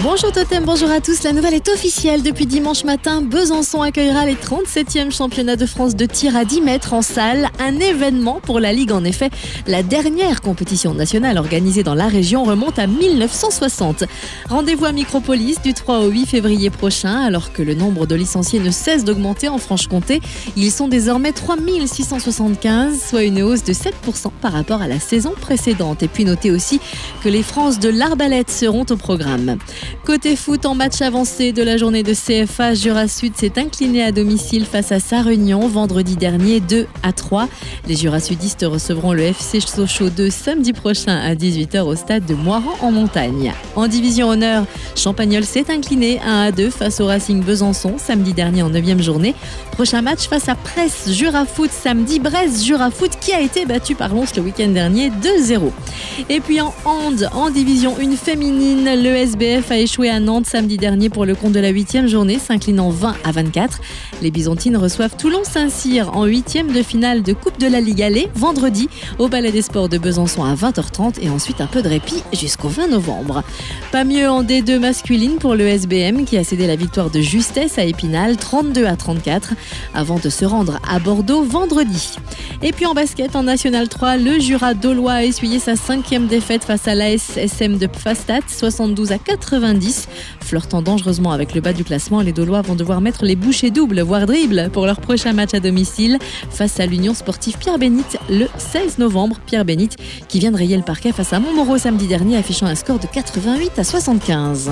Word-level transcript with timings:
Bonjour 0.00 0.32
Totem, 0.32 0.64
bonjour 0.64 0.90
à 0.90 1.00
tous. 1.00 1.22
La 1.22 1.32
nouvelle 1.32 1.54
est 1.54 1.68
officielle. 1.68 2.22
Depuis 2.22 2.46
dimanche 2.46 2.82
matin, 2.82 3.20
Besançon 3.20 3.82
accueillera 3.82 4.24
les 4.26 4.34
37e 4.34 5.12
championnats 5.12 5.54
de 5.54 5.66
France 5.66 5.94
de 5.94 6.06
tir 6.06 6.34
à 6.34 6.44
10 6.44 6.60
mètres 6.60 6.92
en 6.92 7.02
salle. 7.02 7.50
Un 7.60 7.78
événement 7.78 8.40
pour 8.40 8.58
la 8.58 8.72
Ligue. 8.72 8.90
En 8.90 9.04
effet, 9.04 9.30
la 9.68 9.84
dernière 9.84 10.40
compétition 10.40 10.92
nationale 10.92 11.38
organisée 11.38 11.84
dans 11.84 11.94
la 11.94 12.08
région 12.08 12.42
remonte 12.42 12.80
à 12.80 12.88
1960. 12.88 14.04
Rendez-vous 14.48 14.86
à 14.86 14.92
Micropolis 14.92 15.60
du 15.62 15.72
3 15.72 16.00
au 16.00 16.08
8 16.08 16.26
février 16.26 16.70
prochain. 16.70 17.20
Alors 17.20 17.52
que 17.52 17.62
le 17.62 17.74
nombre 17.74 18.06
de 18.06 18.16
licenciés 18.16 18.58
ne 18.58 18.72
cesse 18.72 19.04
d'augmenter 19.04 19.48
en 19.48 19.58
Franche-Comté, 19.58 20.20
ils 20.56 20.72
sont 20.72 20.88
désormais 20.88 21.32
3675, 21.32 23.00
soit 23.08 23.22
une 23.22 23.42
hausse 23.42 23.62
de 23.62 23.72
7% 23.72 24.30
par 24.40 24.52
rapport 24.52 24.82
à 24.82 24.88
la 24.88 24.98
saison 24.98 25.32
précédente. 25.40 26.02
Et 26.02 26.08
puis 26.08 26.24
notez 26.24 26.50
aussi 26.50 26.80
que 27.22 27.28
les 27.28 27.44
France 27.44 27.78
de 27.78 27.88
l'Arbalète 27.88 28.50
seront 28.50 28.86
au 28.90 28.96
programme. 28.96 29.58
Côté 30.04 30.36
foot, 30.36 30.66
en 30.66 30.74
match 30.74 31.00
avancé 31.00 31.52
de 31.52 31.62
la 31.62 31.76
journée 31.76 32.02
de 32.02 32.12
CFA, 32.12 32.74
Jura 32.74 33.08
Sud 33.08 33.36
s'est 33.36 33.58
incliné 33.58 34.02
à 34.02 34.12
domicile 34.12 34.66
face 34.66 34.92
à 34.92 35.00
sa 35.00 35.22
réunion 35.22 35.68
vendredi 35.68 36.16
dernier 36.16 36.60
2 36.60 36.86
à 37.02 37.12
3. 37.12 37.48
Les 37.88 37.96
Jura 37.96 38.20
Sudistes 38.20 38.64
recevront 38.68 39.12
le 39.12 39.22
FC 39.22 39.60
Sochaux 39.60 40.10
2 40.10 40.30
samedi 40.30 40.72
prochain 40.72 41.16
à 41.16 41.34
18h 41.34 41.82
au 41.82 41.94
stade 41.96 42.26
de 42.26 42.34
Moiran 42.34 42.74
en 42.80 42.90
montagne. 42.90 43.52
En 43.76 43.86
division 43.86 44.28
honneur, 44.28 44.64
Champagnol 44.96 45.44
s'est 45.44 45.70
incliné 45.70 46.20
1 46.24 46.40
à 46.42 46.52
2 46.52 46.70
face 46.70 47.00
au 47.00 47.06
Racing 47.06 47.42
Besançon 47.42 47.94
samedi 47.98 48.32
dernier 48.32 48.62
en 48.62 48.70
9 48.70 49.00
journée. 49.00 49.34
Prochain 49.72 50.02
match 50.02 50.28
face 50.28 50.48
à 50.48 50.54
Presse 50.54 51.10
Jura 51.10 51.46
Foot 51.46 51.70
samedi, 51.70 52.20
Brest 52.20 52.64
Jura 52.64 52.90
Foot 52.90 53.12
qui 53.20 53.32
a 53.32 53.40
été 53.40 53.64
battu 53.64 53.94
par 53.94 54.14
Lons 54.14 54.24
le 54.36 54.42
week-end 54.42 54.68
dernier 54.68 55.10
2-0. 55.10 55.70
Et 56.28 56.40
puis 56.40 56.60
en 56.60 56.74
hand, 56.84 57.28
en 57.32 57.50
division 57.50 57.96
1 57.98 58.16
féminine, 58.16 58.84
le 58.84 59.16
SBF 59.16 59.71
a 59.72 59.78
échoué 59.78 60.10
à 60.10 60.20
Nantes 60.20 60.44
samedi 60.44 60.76
dernier 60.76 61.08
pour 61.08 61.24
le 61.24 61.34
compte 61.34 61.52
de 61.52 61.60
la 61.60 61.70
huitième 61.70 62.06
journée, 62.06 62.38
s'inclinant 62.38 62.90
20 62.90 63.14
à 63.24 63.32
24. 63.32 63.80
Les 64.20 64.30
Byzantines 64.30 64.76
reçoivent 64.76 65.16
Toulon-Saint-Cyr 65.16 66.14
en 66.14 66.26
huitième 66.26 66.70
de 66.72 66.82
finale 66.82 67.22
de 67.22 67.32
Coupe 67.32 67.58
de 67.58 67.66
la 67.66 67.80
Ligue 67.80 68.02
Allée 68.02 68.28
vendredi 68.34 68.90
au 69.18 69.28
Palais 69.30 69.50
des 69.50 69.62
Sports 69.62 69.88
de 69.88 69.96
Besançon 69.96 70.44
à 70.44 70.54
20h30 70.54 71.14
et 71.22 71.30
ensuite 71.30 71.62
un 71.62 71.66
peu 71.66 71.80
de 71.80 71.88
répit 71.88 72.22
jusqu'au 72.34 72.68
20 72.68 72.88
novembre. 72.88 73.44
Pas 73.92 74.04
mieux 74.04 74.28
en 74.28 74.44
D2 74.44 74.78
masculine 74.78 75.36
pour 75.38 75.54
le 75.54 75.66
SBM 75.66 76.26
qui 76.26 76.36
a 76.36 76.44
cédé 76.44 76.66
la 76.66 76.76
victoire 76.76 77.08
de 77.08 77.22
justesse 77.22 77.78
à 77.78 77.84
Épinal 77.84 78.36
32 78.36 78.84
à 78.84 78.96
34 78.96 79.54
avant 79.94 80.18
de 80.18 80.28
se 80.28 80.44
rendre 80.44 80.80
à 80.86 80.98
Bordeaux 80.98 81.44
vendredi. 81.44 82.16
Et 82.62 82.72
puis 82.72 82.84
en 82.84 82.92
basket 82.92 83.34
en 83.36 83.42
National 83.44 83.88
3, 83.88 84.18
le 84.18 84.38
Jura 84.38 84.74
Dolois 84.74 85.12
a 85.12 85.24
essuyé 85.24 85.58
sa 85.58 85.76
cinquième 85.76 86.26
défaite 86.26 86.64
face 86.64 86.86
à 86.86 86.94
l'ASSM 86.94 87.78
de 87.78 87.86
Pfastat 87.86 88.40
72 88.46 89.12
à 89.12 89.18
90. 89.62 90.08
Flirtant 90.40 90.82
dangereusement 90.82 91.30
avec 91.30 91.54
le 91.54 91.60
bas 91.60 91.72
du 91.72 91.84
classement, 91.84 92.20
les 92.20 92.32
Dolois 92.32 92.62
vont 92.62 92.74
devoir 92.74 93.00
mettre 93.00 93.24
les 93.24 93.36
bouchées 93.36 93.70
doubles, 93.70 94.00
voire 94.00 94.26
dribbles, 94.26 94.70
pour 94.72 94.86
leur 94.86 95.00
prochain 95.00 95.32
match 95.32 95.54
à 95.54 95.60
domicile 95.60 96.18
face 96.50 96.80
à 96.80 96.86
l'Union 96.86 97.14
sportive 97.14 97.56
Pierre 97.58 97.78
Bénite 97.78 98.18
le 98.28 98.48
16 98.58 98.98
novembre. 98.98 99.36
Pierre 99.46 99.64
Bénite 99.64 99.96
qui 100.28 100.40
vient 100.40 100.50
de 100.50 100.56
rayer 100.56 100.76
le 100.76 100.82
parquet 100.82 101.12
face 101.12 101.32
à 101.32 101.38
Montmoreau 101.38 101.78
samedi 101.78 102.08
dernier, 102.08 102.36
affichant 102.36 102.66
un 102.66 102.74
score 102.74 102.98
de 102.98 103.06
88 103.06 103.78
à 103.78 103.84
75. 103.84 104.70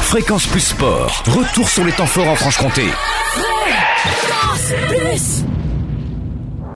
Fréquence 0.00 0.46
Plus 0.46 0.60
Sport, 0.60 1.22
retour 1.26 1.68
sur 1.68 1.84
les 1.84 1.92
temps 1.92 2.06
forts 2.06 2.28
en 2.28 2.34
Franche-Comté. 2.34 2.84
Fréquence 4.04 4.72
Plus 4.88 5.63